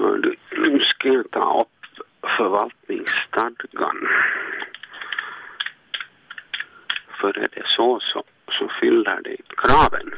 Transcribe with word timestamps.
Hördu, 0.00 0.34
nu 0.56 0.80
ska 0.80 1.08
jag 1.08 1.30
ta 1.30 1.60
upp 1.60 2.04
förvaltningsstadgan. 2.36 4.08
För 7.20 7.38
är 7.38 7.48
det 7.54 7.62
så, 7.66 8.00
så, 8.00 8.22
så 8.58 8.68
fyller 8.80 9.20
det 9.24 9.36
kraven. 9.56 10.14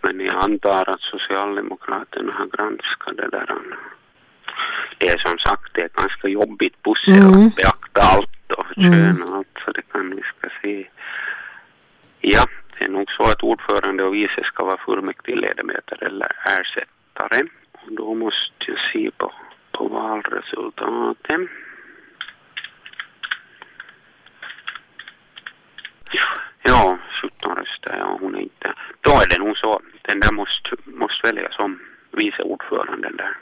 Men 0.00 0.20
jag 0.20 0.34
antar 0.44 0.90
att 0.90 1.00
Socialdemokraterna 1.00 2.32
har 2.32 2.46
granskat 2.46 3.16
det 3.16 3.28
där. 3.28 3.54
Det 4.98 5.08
är 5.08 5.18
som 5.18 5.38
sagt 5.38 5.74
det 5.74 5.82
är 5.82 5.88
ganska 5.88 6.28
jobbigt 6.28 6.82
pussel 6.82 7.14
Mm. 7.14 7.46
att 7.46 7.56
beakta 7.56 8.00
allt 8.02 8.52
och 8.58 8.78
Mm. 8.78 8.92
kön 8.92 9.22
och 9.22 9.36
allt 9.36 9.58
så 9.64 9.72
det 9.72 9.82
kan 9.92 10.10
vi 10.16 10.22
ska 10.22 10.48
se. 10.62 10.86
Ja, 12.20 12.44
det 12.78 12.84
är 12.84 12.88
nog 12.88 13.10
så 13.10 13.22
att 13.22 13.42
ordförande 13.42 14.02
och 14.04 14.14
vice 14.14 14.42
ska 14.44 14.64
vara 14.64 14.76
fullmäktigeledamöter 14.86 16.04
eller 16.04 16.28
ersättare. 16.60 17.42
Då 17.86 18.14
måste 18.14 18.64
jag 18.66 18.78
se 18.92 19.10
på, 19.10 19.32
på 19.72 19.88
valresultaten. 19.88 21.48
Ja, 26.62 26.98
17 27.22 27.56
röster, 27.56 27.96
ja 27.98 28.18
hon 28.20 28.34
är 28.34 28.40
inte... 28.40 28.74
Då 29.00 29.10
är 29.10 29.28
det 29.30 29.44
nog 29.44 29.56
så. 29.56 29.80
Den 30.02 30.20
där 30.20 30.32
måste, 30.32 30.76
måste 30.84 31.26
väljas 31.26 31.54
som 31.54 31.80
vice 32.10 32.42
ordföranden 32.42 33.16
där. 33.16 33.36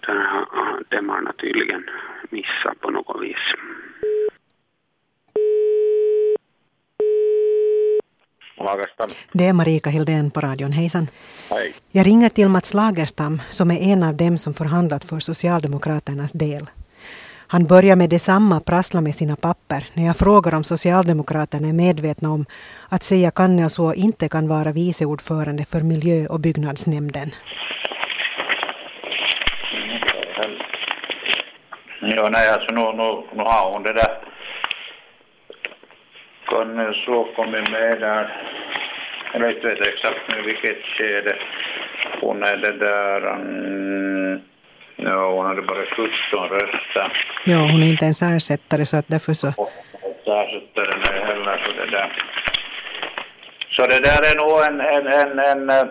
Där 0.00 0.14
har 0.14 0.46
har 0.50 0.82
Demarna 0.88 1.32
tydligen 1.32 1.90
missat 2.30 2.80
på 2.80 2.90
något 2.90 3.22
vis. 3.22 3.54
Lagerstam. 8.68 9.10
Det 9.32 9.46
är 9.46 9.52
Marika 9.52 9.90
Hildén 9.90 10.30
på 10.30 10.40
radion. 10.40 10.72
Hejsan. 10.72 11.06
Hej. 11.50 11.74
Jag 11.90 12.06
ringer 12.06 12.28
till 12.28 12.48
Mats 12.48 12.74
Lagerstam 12.74 13.42
som 13.50 13.70
är 13.70 13.80
en 13.92 14.02
av 14.02 14.14
dem 14.14 14.38
som 14.38 14.54
förhandlat 14.54 15.04
för 15.04 15.18
Socialdemokraternas 15.20 16.32
del. 16.32 16.66
Han 17.50 17.64
börjar 17.66 17.96
med 17.96 18.10
detsamma 18.10 18.60
prassla 18.60 19.00
med 19.00 19.14
sina 19.14 19.36
papper 19.36 19.84
när 19.94 20.06
jag 20.06 20.16
frågar 20.16 20.54
om 20.54 20.64
Socialdemokraterna 20.64 21.68
är 21.68 21.72
medvetna 21.72 22.30
om 22.30 22.46
att 22.88 23.02
Seija 23.02 23.30
Kannelså 23.30 23.94
inte 23.94 24.28
kan 24.28 24.48
vara 24.48 24.72
viceordförande 24.72 25.64
för 25.64 25.80
miljö 25.80 26.26
och 26.26 26.40
byggnadsnämnden. 26.40 27.30
Ja, 32.00 32.28
nej, 32.32 32.48
alltså 32.54 32.74
nu, 32.74 32.82
nu, 33.00 33.08
nu 33.36 33.42
har 33.42 33.72
hon 33.72 33.82
det 33.82 33.92
där. 33.92 34.28
Kan 36.48 36.94
så 37.06 37.28
kommit 37.36 37.70
med 37.70 38.00
där. 38.00 38.57
Inte 39.34 39.68
vet 39.68 39.88
exakt 39.88 40.20
nu 40.32 40.42
vilket 40.42 40.84
skede. 40.84 41.36
Hon 42.20 42.42
är 42.42 42.56
det 42.56 42.72
där... 42.72 43.26
Um, 43.26 44.40
ja, 44.96 45.30
hon 45.30 45.46
hade 45.46 45.62
bara 45.62 45.86
17 45.86 46.48
röster. 46.48 47.12
Ja, 47.44 47.56
hon 47.56 47.82
är 47.82 47.86
inte 47.86 48.04
ens 48.04 48.22
ersättare 48.22 48.86
så 48.86 48.96
att 48.96 49.08
därför 49.08 49.32
så... 49.32 49.48
Ersättaren 50.26 51.02
är 51.02 51.26
heller 51.26 51.58
så 51.64 51.72
det 51.72 51.90
där. 51.90 52.12
Så 53.70 53.82
det 53.82 54.00
där 54.08 54.22
är 54.30 54.36
nog 54.42 54.56
en, 54.68 54.80
en, 54.80 55.06
en, 55.06 55.70
en, 55.70 55.90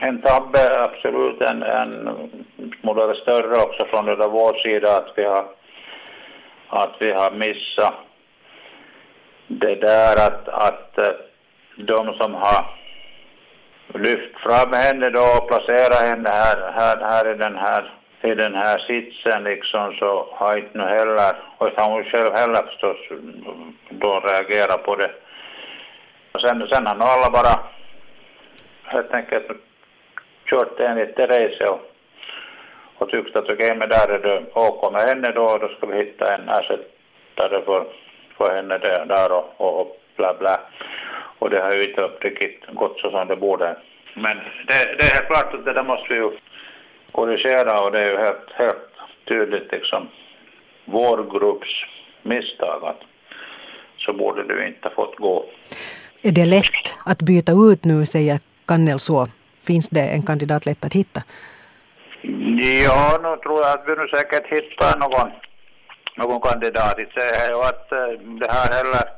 en 0.00 0.22
tabbe, 0.22 0.82
absolut 0.84 1.40
en, 1.40 1.62
en 1.62 1.92
smula 2.80 3.14
större 3.14 3.56
också 3.56 3.86
från 3.90 4.06
det 4.06 4.16
där 4.16 4.28
vår 4.28 4.62
sida 4.62 4.96
att 4.96 5.12
vi 5.16 5.24
har, 5.24 5.44
att 6.68 6.96
vi 7.00 7.12
har 7.12 7.30
missat 7.30 7.94
det 9.46 9.74
där 9.74 10.26
att, 10.26 10.48
att 10.48 10.98
eh, 10.98 11.12
de 11.76 12.14
som 12.14 12.34
har 12.34 12.77
lyft 13.94 14.38
fram 14.38 14.72
henne 14.72 15.10
då 15.10 15.20
och 15.20 15.48
placerat 15.48 16.00
henne 16.00 16.28
här, 16.28 16.72
här, 16.72 16.96
här 16.96 17.30
i 17.30 17.34
den 17.34 17.56
här 17.56 17.92
i 18.22 18.34
den 18.34 18.54
här 18.54 18.78
sitsen 18.78 19.44
liksom 19.44 19.92
så 19.92 20.28
har 20.32 20.56
inte 20.56 20.78
nu 20.78 20.84
heller, 20.84 21.36
och 21.58 21.68
har 21.76 21.90
hon 21.90 22.04
själv 22.04 22.34
heller 22.34 22.62
förstås 22.62 22.96
då 23.90 24.20
reagerat 24.20 24.82
på 24.84 24.96
det. 24.96 25.10
Och 26.32 26.40
sen, 26.40 26.68
sen 26.72 26.86
har 26.86 26.94
nog 26.94 27.08
alla 27.08 27.30
bara 27.30 27.60
helt 28.84 29.14
enkelt 29.14 29.46
kört 30.46 30.80
enligt 30.80 31.16
det 31.16 31.26
racet 31.26 31.68
och, 31.68 31.80
och 32.98 33.10
tyckt 33.10 33.36
att 33.36 33.44
okej, 33.44 33.54
okay, 33.54 33.76
men 33.76 33.88
där 33.88 34.08
är 34.08 34.18
det 34.18 34.44
OK 34.54 34.92
med 34.92 35.02
henne 35.02 35.32
då, 35.32 35.58
då 35.58 35.68
ska 35.68 35.86
vi 35.86 35.96
hitta 35.96 36.34
en 36.34 36.48
ersättare 36.48 37.64
för, 37.64 37.86
för 38.36 38.54
henne 38.54 38.78
där, 38.78 39.04
där 39.06 39.32
och, 39.32 39.54
och, 39.56 39.80
och 39.80 40.00
bla 40.16 40.34
bla. 40.38 40.60
Och 41.38 41.50
det 41.50 41.60
har 41.60 41.72
ju 41.72 41.88
inte 41.88 42.02
riktigt 42.20 42.66
gått 42.74 42.98
så 43.00 43.10
som 43.10 43.28
det 43.28 43.36
borde. 43.36 43.76
Men 44.14 44.36
det, 44.66 44.96
det 44.98 45.04
är 45.04 45.26
klart 45.26 45.54
att 45.54 45.64
det 45.64 45.72
där 45.72 45.82
måste 45.82 46.14
vi 46.14 46.14
ju 46.14 46.30
korrigera 47.12 47.80
och 47.80 47.92
det 47.92 47.98
är 47.98 48.10
ju 48.10 48.16
helt, 48.16 48.50
helt 48.52 48.92
tydligt 49.28 49.72
liksom 49.72 50.08
vår 50.84 51.38
grupps 51.38 51.68
misstag 52.22 52.84
att 52.84 53.00
så 53.98 54.12
borde 54.12 54.42
det 54.42 54.54
ju 54.54 54.66
inte 54.66 54.90
fått 54.90 55.16
gå. 55.16 55.44
Är 56.22 56.32
det 56.32 56.44
lätt 56.44 56.96
att 57.04 57.22
byta 57.22 57.52
ut 57.52 57.84
nu, 57.84 58.06
säger 58.06 58.40
Kannelså? 58.66 59.26
Finns 59.66 59.88
det 59.88 60.08
en 60.08 60.22
kandidat 60.22 60.66
lätt 60.66 60.84
att 60.84 60.94
hitta? 60.94 61.22
Ja, 62.84 63.18
nu 63.22 63.36
tror 63.42 63.60
jag 63.60 63.72
att 63.72 63.84
vi 63.86 63.96
nu 63.96 64.08
säkert 64.08 64.46
hittar 64.46 64.98
någon, 64.98 65.30
någon 66.16 66.40
kandidat. 66.40 66.98
Inte 66.98 67.20
säger 67.20 67.50
jag 67.50 67.60
att 67.60 67.92
eh, 67.92 68.20
det 68.40 68.50
här 68.50 68.68
heller 68.78 69.17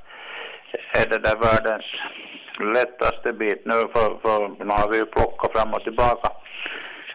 är 0.93 1.07
det 1.11 1.19
där 1.19 1.37
världens 1.37 1.85
lättaste 2.75 3.33
bit 3.33 3.63
nu 3.65 3.75
för, 3.95 4.19
för 4.23 4.65
nu 4.65 4.71
har 4.71 4.89
vi 4.91 4.97
ju 4.97 5.07
plockat 5.07 5.53
fram 5.53 5.75
och 5.75 5.83
tillbaka 5.83 6.31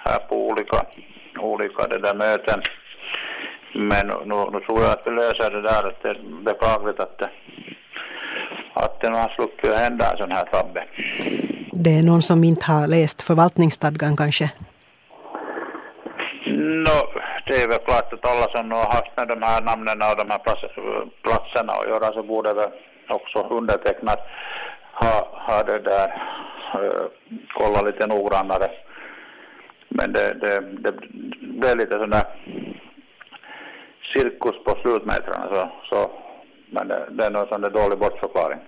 här 0.03 0.19
på 0.19 0.47
olika, 0.47 0.85
olika 1.39 1.87
det 1.87 1.99
där 1.99 2.15
möten. 2.15 2.61
Men 3.73 4.07
nu, 4.07 4.35
nu 4.51 4.59
tror 4.59 4.81
jag 4.81 4.91
att 4.91 5.01
vi 5.05 5.11
löser 5.11 5.51
det 5.51 5.61
där 5.61 5.87
att 5.87 6.03
det 6.03 6.09
är 6.09 6.43
beklagligt 6.43 6.99
att 6.99 7.17
det, 7.17 7.29
att 8.73 9.01
det 9.01 9.09
har 9.09 9.29
sluppit 9.29 9.71
att 9.71 9.77
hända 9.77 10.11
en 10.11 10.17
sån 10.17 10.31
här 10.31 10.45
tabbe. 10.45 10.83
Det 11.71 11.89
är 11.89 12.03
någon 12.03 12.21
som 12.21 12.43
inte 12.43 12.71
har 12.71 12.87
läst 12.87 13.21
förvaltningsstadgan 13.21 14.17
kanske? 14.17 14.51
No, 16.47 16.99
det 17.47 17.63
är 17.63 17.67
väl 17.67 17.77
klart 17.85 18.13
att 18.13 18.27
alla 18.27 18.47
som 18.51 18.71
har 18.71 18.85
haft 18.85 19.17
med 19.17 19.27
de 19.27 19.41
här 19.41 19.61
namnen 19.61 20.01
och 20.01 20.17
de 20.17 20.29
här 20.29 20.41
platserna 21.23 21.73
att 21.73 21.87
göra 21.87 22.13
så 22.13 22.23
borde 22.23 22.53
väl 22.53 22.69
också 23.09 23.39
undertecknat 23.39 24.19
har, 24.91 25.27
har 25.31 25.63
det 25.63 25.79
där, 25.79 26.07
eh, 26.73 27.79
uh, 27.79 27.85
lite 27.85 28.07
noggrannare. 28.07 28.71
Men 29.89 30.13
det, 30.13 30.33
det, 30.33 30.61
det, 30.61 30.93
det 31.39 31.69
är 31.69 31.75
lite 31.75 31.97
sån 31.97 32.09
där 32.09 32.23
cirkus 34.13 34.63
på 34.63 34.75
slutmetrarna 34.81 35.47
så, 35.53 35.69
så 35.89 36.11
men 36.69 36.87
det, 36.87 37.05
det 37.09 37.25
är 37.25 37.31
nog 37.31 37.41
en 37.41 37.47
sån 37.47 37.61
där 37.61 37.69
dålig 37.69 37.99
bortförklaring. 37.99 38.59